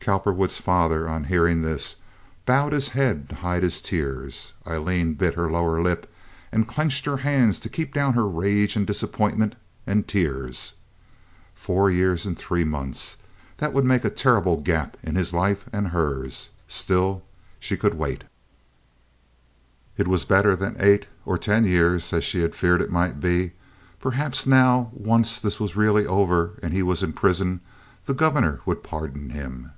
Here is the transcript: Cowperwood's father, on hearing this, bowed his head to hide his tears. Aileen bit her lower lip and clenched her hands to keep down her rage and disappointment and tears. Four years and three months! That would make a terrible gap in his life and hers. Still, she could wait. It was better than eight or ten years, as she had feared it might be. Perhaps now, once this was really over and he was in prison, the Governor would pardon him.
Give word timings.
Cowperwood's 0.00 0.58
father, 0.58 1.08
on 1.08 1.24
hearing 1.24 1.62
this, 1.62 1.96
bowed 2.44 2.72
his 2.72 2.88
head 2.88 3.28
to 3.28 3.34
hide 3.36 3.62
his 3.62 3.80
tears. 3.80 4.54
Aileen 4.66 5.14
bit 5.14 5.34
her 5.34 5.48
lower 5.48 5.80
lip 5.80 6.12
and 6.50 6.66
clenched 6.66 7.04
her 7.04 7.18
hands 7.18 7.60
to 7.60 7.68
keep 7.68 7.94
down 7.94 8.14
her 8.14 8.26
rage 8.26 8.74
and 8.74 8.84
disappointment 8.84 9.54
and 9.86 10.08
tears. 10.08 10.72
Four 11.54 11.92
years 11.92 12.26
and 12.26 12.36
three 12.36 12.64
months! 12.64 13.18
That 13.58 13.72
would 13.72 13.84
make 13.84 14.04
a 14.04 14.10
terrible 14.10 14.56
gap 14.60 14.96
in 15.00 15.14
his 15.14 15.32
life 15.32 15.68
and 15.72 15.88
hers. 15.88 16.50
Still, 16.66 17.22
she 17.60 17.76
could 17.76 17.94
wait. 17.94 18.24
It 19.96 20.08
was 20.08 20.24
better 20.24 20.56
than 20.56 20.74
eight 20.80 21.06
or 21.24 21.38
ten 21.38 21.64
years, 21.64 22.12
as 22.12 22.24
she 22.24 22.40
had 22.42 22.56
feared 22.56 22.80
it 22.80 22.90
might 22.90 23.20
be. 23.20 23.52
Perhaps 24.00 24.44
now, 24.44 24.90
once 24.92 25.38
this 25.40 25.60
was 25.60 25.76
really 25.76 26.04
over 26.06 26.58
and 26.64 26.72
he 26.72 26.82
was 26.82 27.04
in 27.04 27.12
prison, 27.12 27.60
the 28.06 28.14
Governor 28.14 28.58
would 28.66 28.82
pardon 28.82 29.30
him. 29.30 29.70